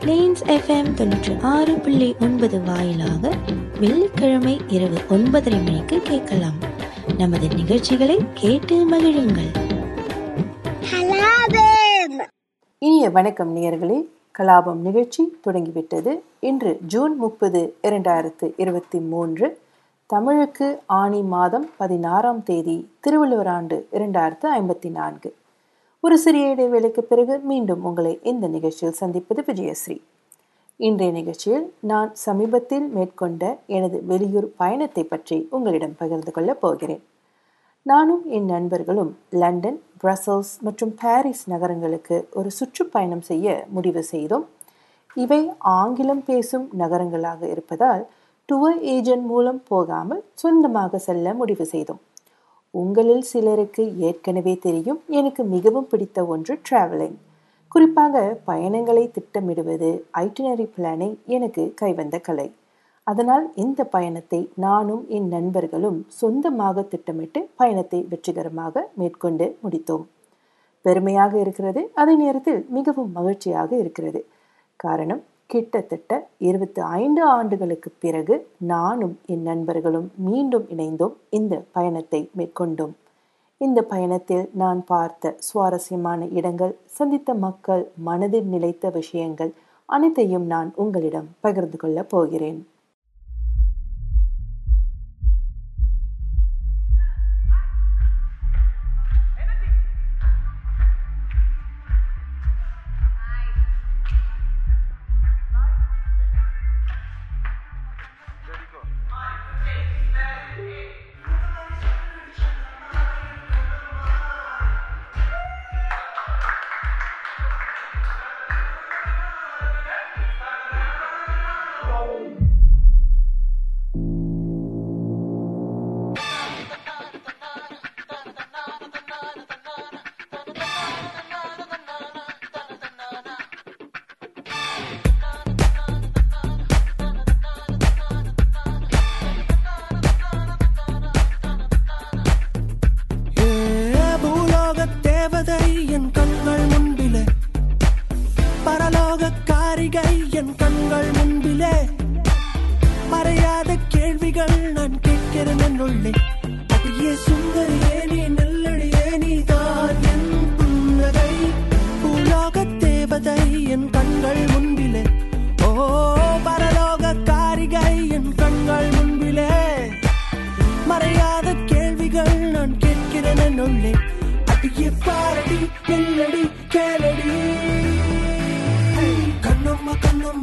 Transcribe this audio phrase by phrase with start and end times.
[0.00, 3.30] Planes FM தொண்ணூற்றி ஆறு புள்ளி ஒன்பது வாயிலாக
[3.80, 6.58] வெள்ளிக்கிழமை இரவு ஒன்பதரை மணிக்கு கேட்கலாம்.
[7.18, 9.50] நமது நிகழ்ச்சிகளை கேட்டு மகிழுங்கள்.
[12.78, 14.04] இனிய வணக்கம் நேயர்களே.
[14.38, 16.22] கலாபம் நிகழ்ச்சி தொடங்கிவிட்டது.
[16.40, 19.58] இன்று ஜூன் முப்பது இரண்டாயிரத்து இருபத்தி மூன்று
[20.06, 25.34] தமிழுக்கு ஆணி மாதம் பதினாறாம் தேதி திருவள்ளுவர் ஆண்டு இரண்டாயிரத்து ஐம்பத்தி நான்கு.
[26.04, 29.96] ஒரு சிறிய இடைவேளைக்கு பிறகு மீண்டும் உங்களை இந்த நிகழ்ச்சியில் சந்திப்பது விஜயஸ்ரீ.
[30.76, 37.02] இன்றைய நிகழ்ச்சியில் நான் சமீபத்தில் மேற்கொண்ட எனது வெளியூர் பயணத்தை பற்றி உங்களிடம் பகிர்ந்து கொள்ளப் போகிறேன்.
[37.82, 44.46] நானும் என் நண்பர்களும் லண்டன் பிரசல்ஸ் மற்றும் பாரிஸ் நகரங்களுக்கு ஒரு சுற்றுப்பயணம் செய்ய முடிவு செய்தோம்.
[45.16, 48.04] இவை ஆங்கிலம் பேசும் நகரங்களாக இருப்பதால்
[48.48, 52.00] டூர் ஏஜென்ட் மூலம் போகாமல் சொந்தமாக செல்ல முடிவு செய்தோம்.
[52.74, 57.16] உங்களில் சிலருக்கு ஏற்கனவே தெரியும் எனக்கு மிகவும் பிடித்த ஒன்று டிராவலிங்
[57.72, 59.90] குறிப்பாக பயணங்களை திட்டமிடுவது
[60.24, 62.46] ஐட்டினரி பிளானிங் எனக்கு கைவந்த கலை.
[63.06, 70.04] அதனால் இந்த பயணத்தை நானும் என் நண்பர்களும் சொந்தமாக திட்டமிட்டு பயணத்தை வெற்றிகரமாக மேற்கொண்டு முடித்தோம்.
[70.84, 74.20] பெருமையாக இருக்கிறது அதே நேரத்தில் மிகவும் மகிழ்ச்சியாக இருக்கிறது.
[74.76, 82.92] காரணம் கிட்டத்தட்ட இருபத்தி ஐந்து ஆண்டுகளுக்கு பிறகு நானும் என் நண்பர்களும் மீண்டும் இணைந்தோம் இந்த பயணத்தை மேற்கொண்டோம்.
[83.58, 89.52] இந்த பயணத்தில் நான் பார்த்த சுவாரஸ்யமான இடங்கள் சந்தித்த மக்கள் மனதில் நிலைத்த விஷயங்கள்
[89.86, 92.66] அனைத்தையும் நான் உங்களிடம் பகிர்ந்து கொள்ளப் போகிறேன்.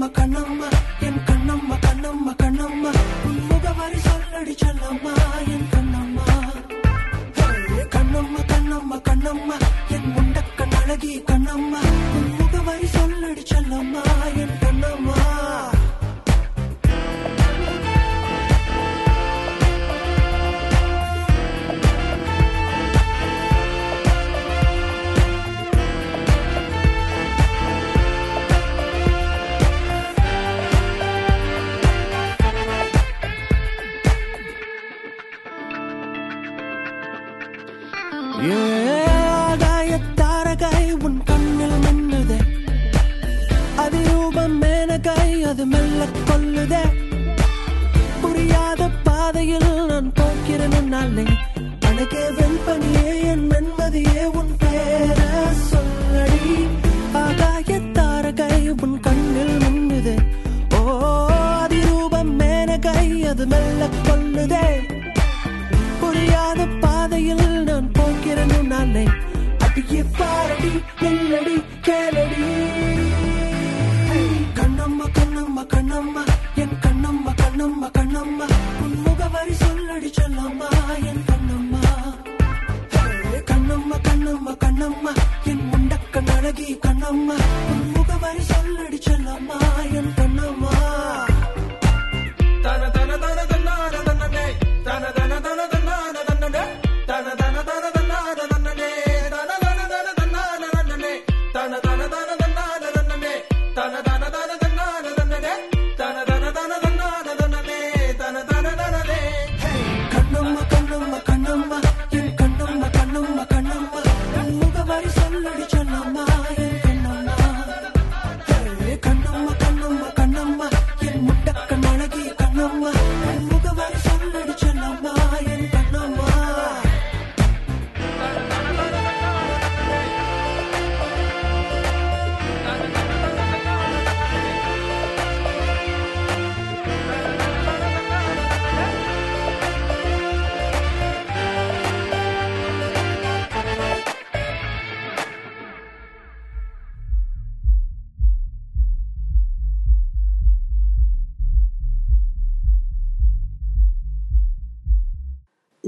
[0.10, 0.75] kanama
[50.96, 51.26] நாளை
[51.88, 55.18] அழகே வெண்பனியே என் மென்மதியே உன் பேர
[55.70, 56.54] சொல்லடி.
[57.22, 58.52] ஆகாய தாரகை
[58.84, 60.16] உன் கண்ணில் மின்னுதே.
[60.78, 60.82] ஓ
[61.64, 64.66] அதிரூபம் மேனகை அது மெல்ல கொள்ளுதே
[66.02, 69.06] புரியாத பாதையில் நான் போகிறேன் நாளை
[69.68, 70.74] அடியே பாரடி
[71.04, 72.48] நெல்லடி கேளடி.
[74.60, 76.26] கண்ணம்மா கண்ணம்மா கண்ணம்மா
[76.64, 78.48] என் கண்ணம்மா கண்ணம்மா கண்ணம்மா.
[78.86, 80.70] உன் முகவரி சொல்லடி சொல்லம்மா.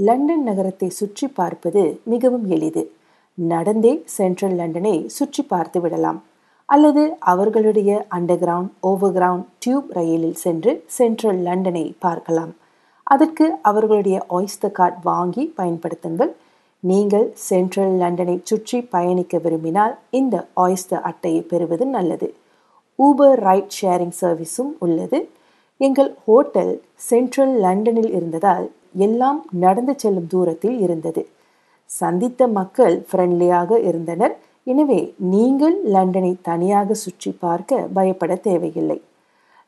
[0.08, 1.82] லண்டன் நகரத்தை சுற்றி பார்ப்பது
[2.12, 2.82] மிகவும் எளிது.
[3.38, 6.18] நடந்தே சென்ட்ரல் லண்டனை சுற்றி பார்த்து விடலாம்.
[6.68, 7.02] அல்லது
[7.32, 12.52] அவர்களுடைய under ground over ground tube ரயிலில் சென்று சென்ட்ரல் லண்டனை பார்க்கலாம்.
[13.06, 16.32] அதற்கு அவர்களுடைய ஆய்ஸ்டர் கார்டு வாங்கி பயன்படுத்துங்கள்.
[16.82, 22.28] நீங்கள் சென்ட்ரல் லண்டனை சுற்றி பயணிக்க விரும்பினால் இந்த ஆய்ஸ்டர் அட்டையை பெறுவது நல்லது.
[22.98, 25.18] ஊபர் ரைட் ஷேரிங் சர்வீஸும் உள்ளது.
[25.80, 26.74] எங்கள் ஹோட்டல்
[27.08, 28.66] சென்ட்ரல் லண்டனில் இருந்ததால்
[29.06, 31.22] எல்லாம் நடந்து செல்லும் தூரத்தில் இருந்தது.
[31.90, 34.34] சந்தித்த மக்கள் ஃப்ரெண்ட்லியாக இருந்தனர்.
[34.64, 38.98] எனவே நீங்கள் லண்டனை தனியாக சுற்றி பார்க்க பயப்பட தேவையில்லை.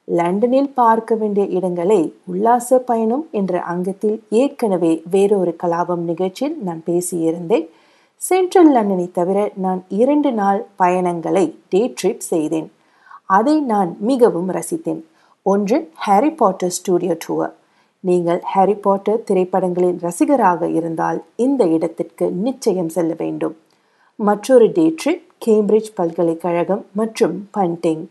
[0.09, 1.99] லண்டனில் பார்க்க வேண்டிய இடங்களை
[2.33, 7.67] உல்லாச பயணம் என்ற அங்கத்தில் ஏற்கனவே வேறொரு கலாபம் நிகழ்ச்சியில் நான் பேசியிருந்தேன்.
[8.21, 12.69] சென்ட்ரல் லண்டனை தவிர நான் இரண்டு நாள் பயணங்களை டே ட்ரிப் செய்தேன்.
[13.39, 15.01] அதை நான் மிகவும் ரசித்தேன்.
[15.43, 17.53] ஒன்று ஹாரி பாட்டர் ஸ்டூடியோ டூர்
[18.09, 23.57] நீங்கள் ஹாரி பாட்டர் திரைப்படங்களின் ரசிகராக இருந்தால் இந்த இடத்திற்கு நிச்சயம் செல்ல வேண்டும்.
[24.19, 28.05] மற்றொரு டே ட்ரிப் கேம்பிரிட்ஜ் பல்கலைக்கழகம் மற்றும் பண்டிங்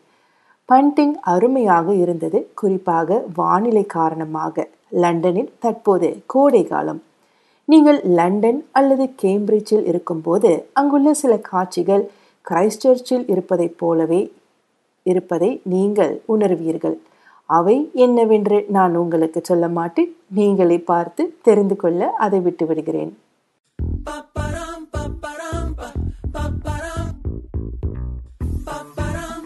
[0.69, 4.68] பண்டிங் அருமையாக இருந்தது குறிப்பாக வானிலை காரணமாக.
[5.03, 7.01] லண்டனில் தற்போது கோடை காலம்.
[7.65, 12.03] நீங்கள் லண்டன் அல்லது கேம்பிரிட்ஜில் இருக்கும்போது அங்குள்ள சில காட்சிகள்
[12.45, 14.21] கிரைஸ்டர்ச்சில் இருப்பதைப் போலவே
[15.06, 16.97] இருப்பதை நீங்கள் உணர்வீர்கள்.
[17.50, 23.13] அவை என்னவென்று நான் உங்களுக்கு சொல்ல மாட்டேன் நீங்களே பார்த்து தெரிந்து கொள்ள அதை விட்டு விடுகிறேன்
[24.00, 25.88] Paparam, paparam, pa,
[26.36, 27.10] paparam.
[28.66, 29.40] Paparam,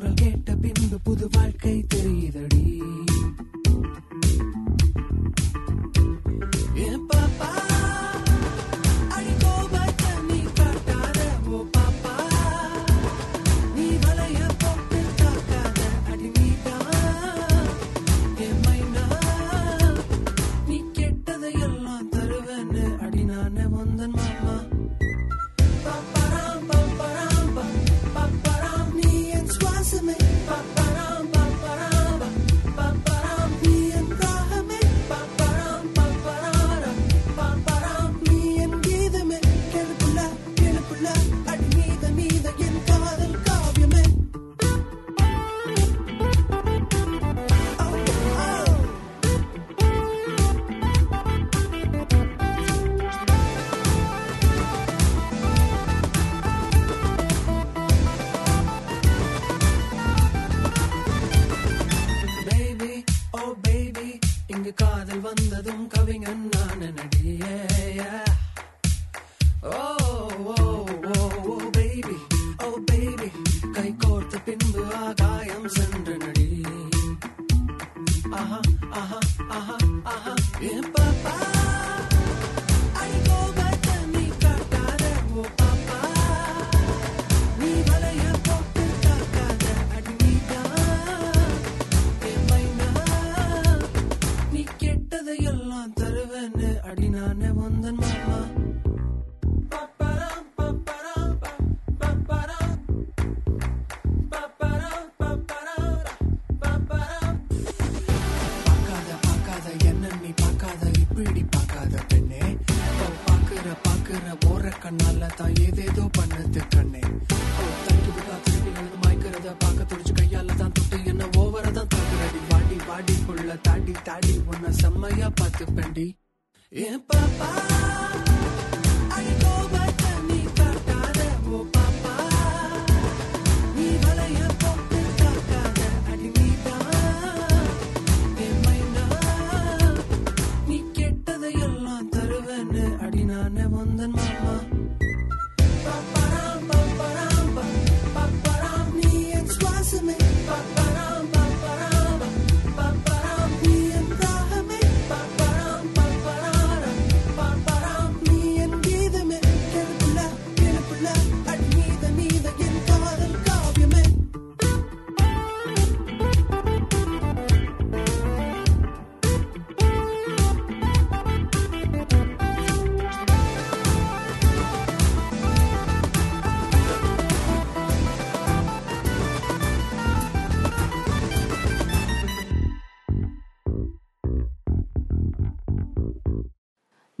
[0.00, 2.64] குரல் கேட்ட பின்பு புது வாழ்க்கை தெரியுதடி.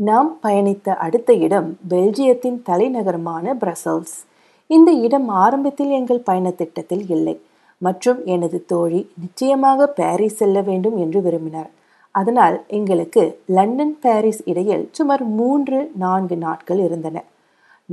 [0.08, 4.14] நாம் பயணித்த அடுத்த இடம் பெல்ஜியத்தின் தலைநகரமான பிரசல்ஸ்.
[4.70, 7.34] இந்த இடம் ஆரம்பத்தில் எங்கள் பயண திட்டத்தில் இல்லை.
[7.82, 11.70] மற்றும் எனது தோழி நிச்சயமாக பாரிஸ் செல்ல வேண்டும் என்று விரும்பினார்.
[12.14, 13.22] அதனால் எங்களுக்கு
[13.56, 17.24] லண்டன் பாரிஸ் இடையில் சுமார் மூன்று நான்கு நாட்கள் இருந்தன.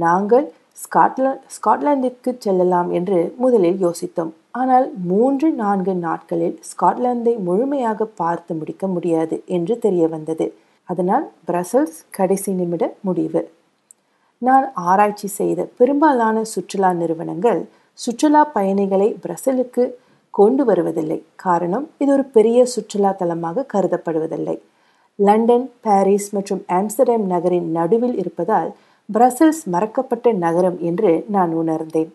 [0.03, 0.47] நாங்கள்
[0.83, 4.31] ஸ்காட்லா ஸ்காட்லாந்திற்கு செல்லலாம் என்று முதலில் யோசித்தோம்.
[4.61, 10.47] ஆனால் மூன்று நான்கு நாட்களில் ஸ்காட்லாந்தை முழுமையாக பார்த்து முடிக்க முடியாது என்று தெரிய வந்தது.
[10.89, 13.41] அதனால் பிரசல்ஸ் கடைசி நிமிட முடிவு.
[14.41, 17.61] நான் ஆராய்ச்சி செய்த பெரும்பாலான சுற்றுலா நிறுவனங்கள்
[17.99, 19.83] சுற்றுலா பயணிகளை பிரசலுக்கு
[20.33, 21.19] கொண்டு வருவதில்லை.
[21.45, 24.57] காரணம் இது ஒரு பெரிய சுற்றுலா தலமாக கருதப்படுவதில்லை.
[25.19, 28.69] லண்டன் பாரிஸ் மற்றும் ஆம்ஸ்டர்டாம் நகரின் நடுவில் இருப்பதால்
[29.09, 32.11] பிரசல்ஸ் மறக்கப்பட்ட நகரம் என்று நான் உணர்ந்தேன்.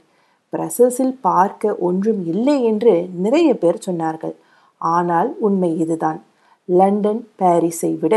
[0.53, 4.35] பிரசல்ஸில் பார்க்க ஒன்றும் இல்லை என்று நிறைய பேர் சொன்னார்கள்.
[4.81, 6.21] ஆனால் உண்மை இதுதான்.
[6.69, 8.17] லண்டன் பாரிஸை விட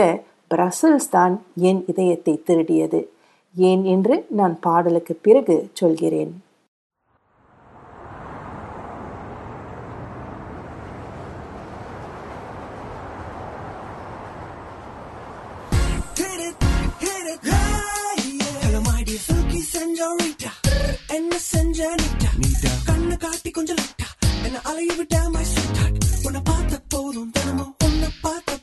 [0.51, 3.01] பிரசல்ஸ் தான் என் இதயத்தை திருடியது
[3.55, 6.33] ஏன் என்று நான் பாடலுக்கு பிறகு சொல்கிறேன்
[21.15, 21.79] என்ன செஞ்ச
[22.35, 24.07] நீட்டா கண்ணு காட்டி கொஞ்சம் லைட்டா
[24.45, 25.79] என்ன அலைய விட்ட மை ஸ்வீட்
[26.25, 28.54] உன்னை பார்த்த போதும் தினமும் உன்னை பார்த்த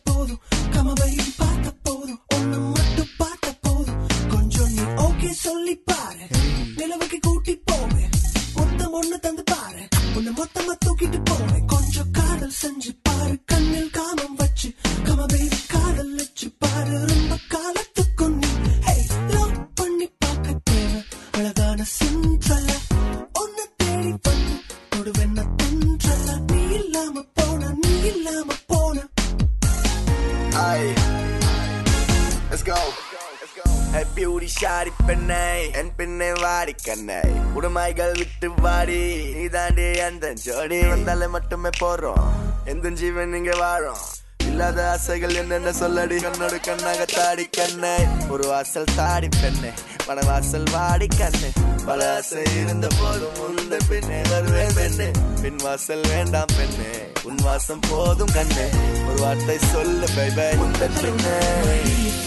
[40.45, 42.29] ஜோடி வந்தாலே மட்டுமே போறோம்.
[42.65, 43.97] எந்த ஜீவன் இங்க வாழும்.
[44.47, 46.17] இல்லாத ஆசைகள் என்னென்ன சொல்லடி?
[46.21, 47.97] கண்ணோடு கண்ணாக தாடி கண்ணே.
[48.29, 49.71] ஒரு வாசல் தாடி பெண்ணை.
[50.07, 51.51] மனவாசல் வாடி கண்ணு.
[51.87, 55.11] பல ஆசை இருந்த போதும் உந்த பெண்ணே வருவேன் பெண்ணே.
[55.43, 56.99] பின் வாசல் வேண்டாம் பெண்ணே.
[57.23, 58.69] உன் வாசம் போதும் கண்ணே.
[59.09, 61.39] ஒரு வார்த்தை சொல்லு பை உந்த பெண்ணே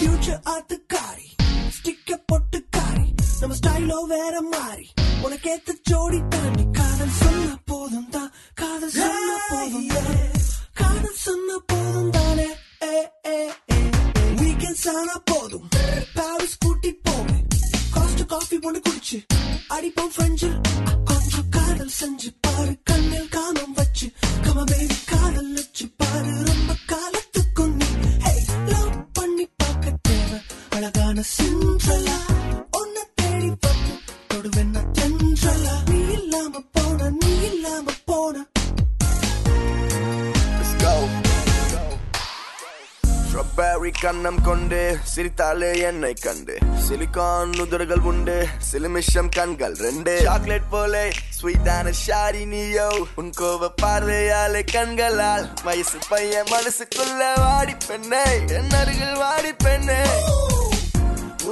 [0.00, 1.42] ஃபியூச்சர் ஆத்துக்காரி.
[1.68, 3.14] ஸ்டிக்க பொட்டுக்காரி.
[3.40, 4.92] நம்ம ஸ்டைலோ வேற மாறி.
[5.22, 7.58] உனக்கேத்த ஜோடி தாண்டி காதல் சொன்ன
[8.86, 10.18] காதல் சொன்ன போதும் தான்.
[10.74, 12.46] காதல் சொன்ன போதும் தானே.
[14.40, 15.68] வீக்கெண்ட்ஸ் ஆனா போதும்.
[16.14, 17.46] பாரிஸ் கூட்டி போவேன்.
[17.94, 19.18] காஸ்ட் காஃபி ஒன்று குடிச்சு.
[19.74, 20.56] அடிப்போம் ஃப்ரெஞ்சில்
[21.04, 22.76] கொஞ்சம் காதல் செஞ்சு பாரு.
[22.84, 24.12] கண்ணில் காமம் வச்சு.
[24.44, 26.30] கம பேபி காதல் வச்சு பாரு.
[26.44, 27.86] ரொம்ப காலத்துக்கும் நீ
[28.26, 30.38] hey, love பண்ணி பார்க்க தேவை.
[30.70, 32.18] அழகான சின்றலா
[43.56, 46.54] பேரி கண்ணம் கொண்டு சிரித்தாலே என்னை கண்டு
[46.86, 48.36] சிலிகான் உதடுகள் உண்டு
[48.68, 51.04] சிலுமிஷம் கண்கள் ரெண்டு சாக்லேட் போலே
[51.36, 52.88] ஸ்வீட்டான ஷாரி நீயோ
[53.20, 58.24] உன் கோவ பார்வையாலே கண்களால் வயசு பையன் மனசுக்குள்ள வாடி பெண்ணே
[58.58, 60.00] என் அருகில் வாடி பெண்ணே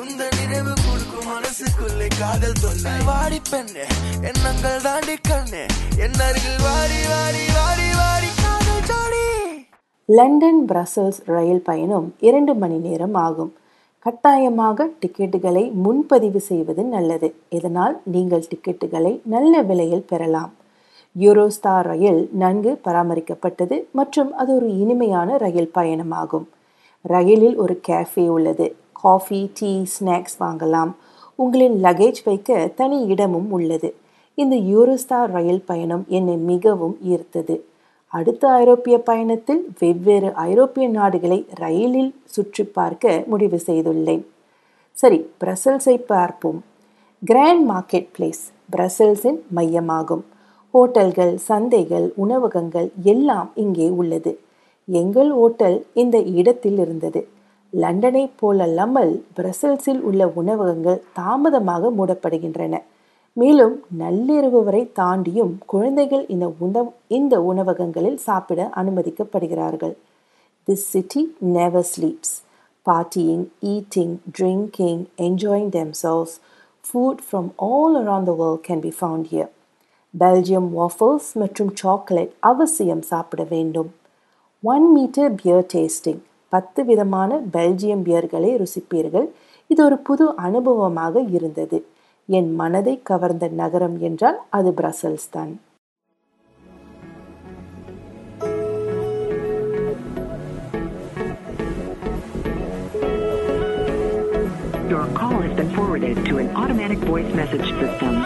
[0.01, 3.87] உந்த நினைவு கொடுக்கும் மனசுக்குள்ளே காதல் தொல்லை வாடி பெண்ணே
[4.31, 5.65] எண்ணங்கள் தாண்டி கண்ணே
[5.99, 8.13] என் அருகில் வாடி வாடி வாடி வாடி
[10.09, 13.53] லண்டன் பிரசல்ஸ் ரயில் பயணம் இரண்டு மணி நேரம் ஆகும்.
[13.99, 17.35] கட்டாயமாக டிக்கெட்டுகளை முன்பதிவு செய்வது நல்லது.
[17.49, 20.53] இதனால் நீங்கள் டிக்கெட்டுகளை நல்ல விலையில் பெறலாம்.
[21.19, 26.47] யூரோஸ்டார் ரயில் நன்கு பராமரிக்கப்பட்டது மற்றும் அது ஒரு இனிமையான ரயில் பயணமாகும்.
[27.03, 28.77] ரயிலில் ஒரு கேஃபே உள்ளது.
[28.93, 30.93] காஃபி டீ ஸ்நாக்ஸ் வாங்கலாம்.
[31.35, 33.95] உங்களின் லக்கேஜ் வைக்க தனி இடமும் உள்ளது.
[34.35, 37.61] இந்த யூரோஸ்டார் ரயில் பயணம் என்னை மிகவும் ஈர்த்தது.
[38.19, 44.23] அடுத்த ஐரோப்பிய பயணத்தில் வெவ்வேறு ஐரோப்பிய நாடுகளை ரயிலில் சுற்றி பார்க்க முடிவு செய்துள்ளேன்.
[44.97, 46.61] சரி பிரசல்ஸை பார்ப்போம்.
[47.23, 48.43] கிராண்ட் மார்க்கெட் பிளேஸ்
[48.75, 50.25] பிரசல்ஸின் மையமாகும்.
[50.75, 54.33] ஹோட்டல்கள் சந்தைகள் உணவகங்கள் எல்லாம் இங்கே உள்ளது.
[54.89, 57.21] எங்கள் ஹோட்டல் இந்த இடத்தில் இருந்தது.
[57.73, 62.75] லண்டனை போலல்லாமல் பிரசல்ஸில் உள்ள உணவகங்கள் தாமதமாக மூடப்படுகின்றன.
[63.37, 69.95] மேலும் நள்ளிரவு வரை தாண்டியும் குழந்தைகள் இந்த உணவு இந்த உணவகங்களில் சாப்பிட அனுமதிக்கப்படுகிறார்கள்.
[70.67, 72.35] This city never sleeps
[72.87, 76.33] partying, eating, drinking, enjoying themselves.
[76.83, 79.49] Food from all around the world can be found here.
[80.21, 83.95] Belgium waffles மற்றும் சாக்லேட் அவசியம் சாப்பிட வேண்டும்.
[84.63, 89.29] ஒன் மீட்டர் பியர் டேஸ்டிங் பத்து விதமான பெல்ஜியம் பியர்களை ருசிப்பீர்கள்.
[89.67, 91.85] இது ஒரு புது அனுபவமாக இருந்தது.
[92.29, 95.53] என் மனதை கவர்ந்த நகரம் என்றால் அது பிரசல்ஸ் தான்
[104.87, 108.23] Your call has been forwarded to an automatic voice message system.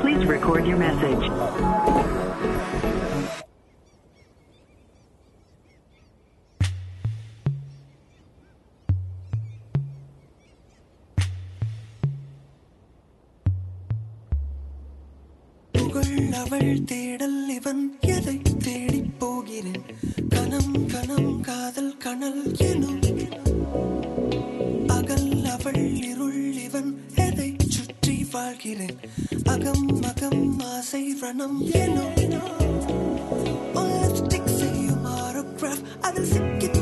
[0.00, 2.27] Please record your message.
[16.08, 19.82] புகழ் அவள் தேடல் இவன் எதை தேடி போகிறேன்?
[20.28, 23.00] கணம் கணம் காதல் கணல் எனும்
[24.86, 28.98] அகல் அவள் இருள் இவன் எதை சுற்றி வாழ்கிறேன்?
[29.44, 32.16] அகம் அகம் ஆசை ரணம் எனும்
[33.74, 33.94] உன்
[34.58, 35.06] செய்யும்
[36.00, 36.77] அதில் சிக்கித்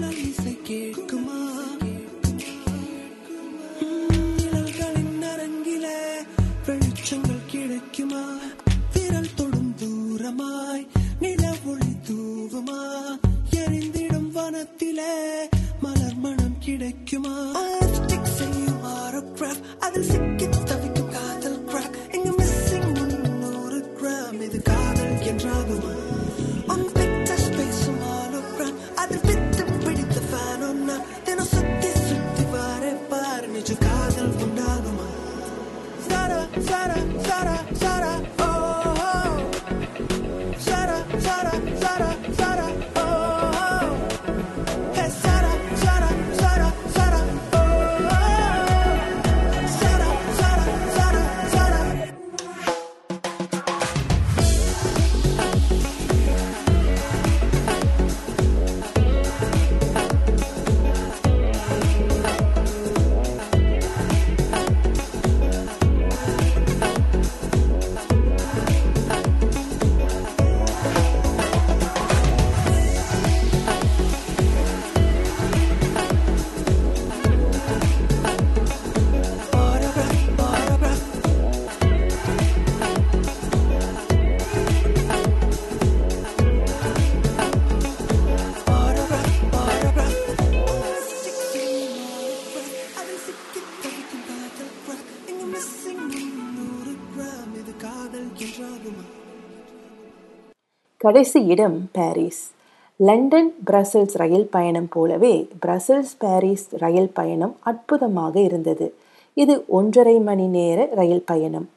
[0.00, 1.67] Come on.
[101.00, 102.40] கடைசி இடம் பாரிஸ்.
[102.96, 108.86] லண்டன் பிரசல்ஸ் ரயில் பயணம் போலவே பிரசல்ஸ் பாரிஸ் ரயில் பயணம் அற்புதமாக இருந்தது.
[109.34, 111.68] இது ஒன்றரை மணி நேர ரயில் பயணம்.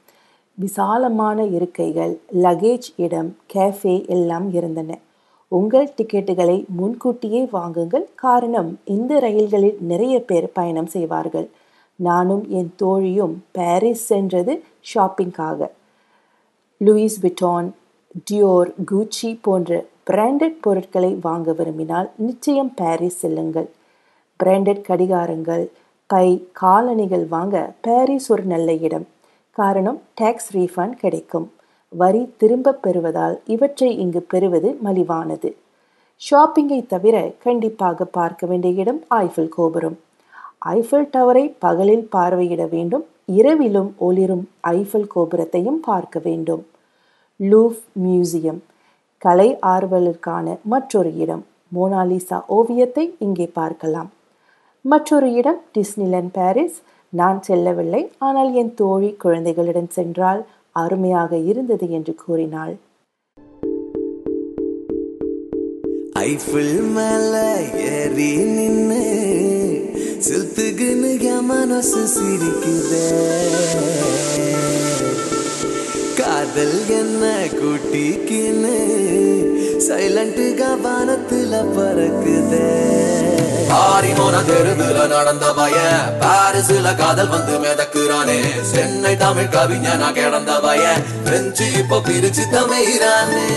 [0.58, 4.98] விசாலமான இருக்கைகள் லகேஜ் இடம் கேஃபே எல்லாம் இருந்தன.
[5.48, 8.08] உங்கள் டிக்கெட்டுகளை முன்கூட்டியே வாங்குங்கள்.
[8.16, 11.50] காரணம் இந்த ரயில்களில் நிறைய பேர் பயணம் செய்வார்கள்.
[11.96, 15.72] நானும் என் தோழியும் பாரிஸ் சென்றது ஷாப்பிங்காக
[16.86, 17.74] லூயிஸ் விட்டான்
[18.30, 23.70] டியோர் கூச்சி போன்ற பிராண்டட் பொருட்களை வாங்க விரும்பினால் நிச்சயம் பாரிஸ் செல்லுங்கள்.
[24.44, 25.68] பிராண்டட் கடிகாரங்கள்
[26.06, 29.08] பை காலணிகள் வாங்க பாரிஸ் ஒரு நல்ல இடம்.
[29.52, 31.52] காரணம் டேக்ஸ் ரீஃபண்ட் கிடைக்கும்.
[31.90, 35.54] வரி திரும்பப் பெறுவதால் இவற்றை இங்கு பெறுவது மலிவானது.
[36.22, 40.00] ஷாப்பிங்கை தவிர கண்டிப்பாக பார்க்க வேண்டிய இடம் ஐஃபில் கோபுரம்.
[40.66, 46.66] ஐஃபில் டவரை பகலில் பார்வையிட வேண்டும் இரவிலும் ஒளிரும் ஐஃபில் கோபுரத்தையும் பார்க்க வேண்டும்.
[47.50, 48.60] லூஃப் மியூசியம்.
[49.18, 51.44] கலை ஆர்வலருக்கான மற்றொரு இடம்
[51.76, 54.10] மோனாலிசா ஓவியத்தை இங்கே பார்க்கலாம்.
[54.82, 56.78] மற்றொரு இடம் டிஸ்னிலேண்ட் பாரிஸ்.
[57.10, 62.74] நான் செல்லவில்லை ஆனால் என் தோழி குழந்தைகளிடம் சென்றால் அருமையாக இருந்தது என்று கூறினாள்.
[66.20, 67.34] ஐஃபில் மேல
[67.74, 69.04] ஏறி நின்னு
[70.28, 73.06] சில்த்துக்குன்னு மனசு சிரிக்குதே.
[76.26, 78.76] காதல் என்ன கூட்டிக்கின்னு?
[79.88, 82.70] சைலண்ட்டுக வானத்துல பறக்குதே.
[83.72, 85.76] ஆரிமோன தெருவுல நடந்த பய
[86.20, 88.62] பாரிஸ்ல காதல் வந்து மிதக்குறானே.
[88.62, 93.48] சென்னை தமிழ் கவிஞனா கிடந்த பய பிரெஞ்சு இப்ப பிரிச்சு தமிழானே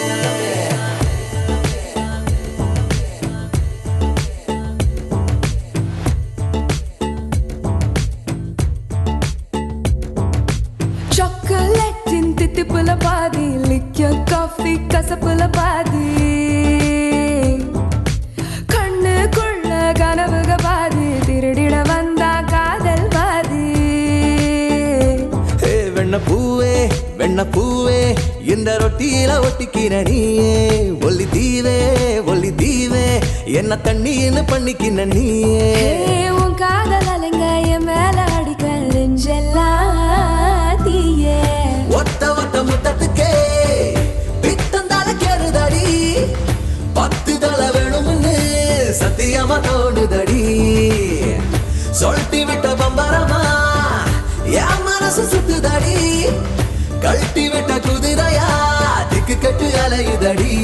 [30.35, 30.63] நீயே
[31.07, 31.75] ஒல்லி தீவே
[32.31, 33.03] ஒல்லி தீவே.
[33.59, 35.69] என்ன தண்ணின்னு பண்ணிக்கின நீயே.
[36.41, 37.45] உன் காதல் அலைங்க
[37.75, 41.39] என் மேல அடிக்க நெஞ்செல்லாம் தீயே.
[41.99, 43.31] ஒத்த ஒத்த முத்தத்துக்கே
[44.45, 45.87] பித்தந்தால கேறுதடி
[46.99, 48.35] பத்து தலை வேணும்னு
[49.03, 50.43] சத்தியமா தோணுதடி
[52.01, 53.43] சொல்லிட்டு விட்ட பம்பரமா
[54.63, 55.99] என் மனசு சுத்துதடி.
[57.05, 58.11] கழட்டி விட்ட கட்டு
[59.95, 60.55] அலையுதடி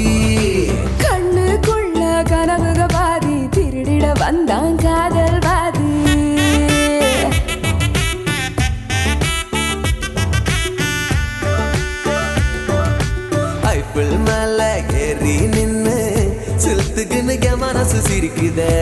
[1.02, 5.90] கண்ணுக்குள்ள கனவுக பாதி திருடிட வந்தான் காதல் பாதி.
[13.74, 14.58] ஐபிள் மேல
[15.04, 15.98] ஏறி நின்னு
[16.64, 18.74] சிலுத்துக்குன்னு மனசு சிரிக்குதே.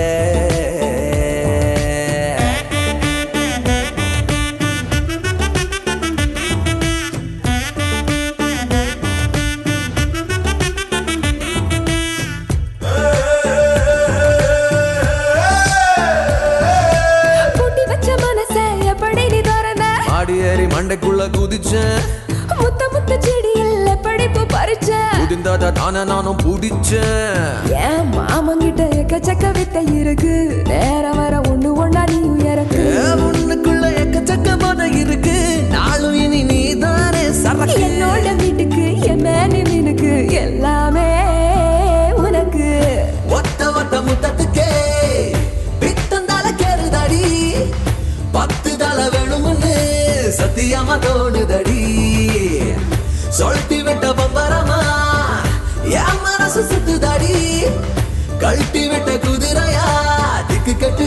[50.70, 51.83] சத்தியமா தோணுதடி
[53.31, 54.81] சொல்லிட்டு விட்ட பம்பரமா
[56.00, 57.37] என் மனசு சுத்துதடி.
[58.38, 59.87] கழட்டி விட்ட குதிரையா
[60.48, 61.07] திக்கு கட்டு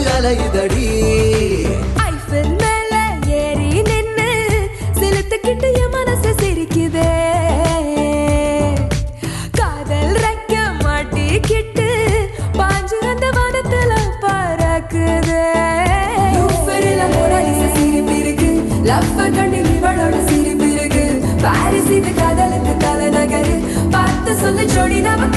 [24.74, 25.28] ஜோடி நம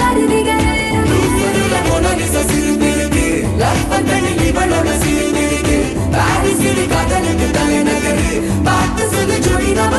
[1.87, 2.41] மோனாலிசா
[4.49, 4.89] இவளோட
[6.93, 8.29] காதலுக்கு தலைநகரு
[8.63, 9.93] பார்த்து சொல்லு ஜோடி நம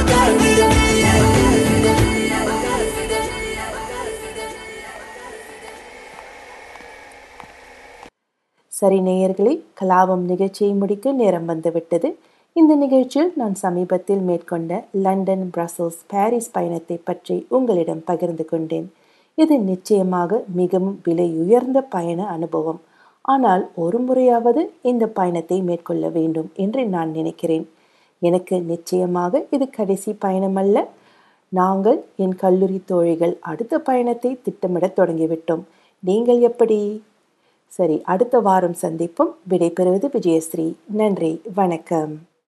[8.72, 12.08] சரி நேயர்களே கலாபம் நிகழ்ச்சியை முடிக்க நேரம் வந்துவிட்டது.
[12.56, 14.72] இந்த நிகழ்ச்சியில் நான் சமீபத்தில் மேற்கொண்ட
[15.04, 18.88] லண்டன் பிரசல்ஸ் பாரிஸ் பயணத்தை பற்றி உங்களிடம் பகிர்ந்து கொண்டேன்.
[19.38, 22.80] இது நிச்சயமாக மிகவும் விலை உயர்ந்த பயண அனுபவம்.
[23.24, 27.66] ஆனால் ஒரு முறையாவது இந்த பயணத்தை மேற்கொள்ள வேண்டும் என்று நான் நினைக்கிறேன்.
[28.18, 30.84] எனக்கு நிச்சயமாக இது கடைசி பயணமல்ல.
[31.48, 35.64] நாங்கள் என் கல்லூரி தோழிகள் அடுத்த பயணத்தை திட்டமிடத் தொடங்கிவிட்டோம்.
[36.02, 36.80] நீங்கள் எப்படி?
[37.68, 40.66] சரி அடுத்த வாரம் சந்திப்போம் விடைபெறுவது விஜயஸ்ரீ.
[40.86, 42.14] நன்றி வணக்கம்.